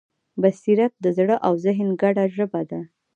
[0.41, 2.81] بصیرت د زړه او ذهن ګډه ژبه ده.